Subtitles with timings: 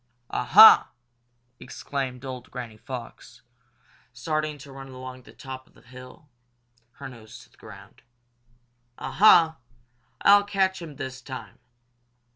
[0.31, 0.93] "Aha!"
[1.59, 3.43] exclaimed old Granny Fox,
[4.11, 6.27] starting to run along the top of the hill,
[6.93, 8.01] her nose to the ground.
[8.97, 9.57] "Aha!
[10.23, 11.59] I'll catch him this time!"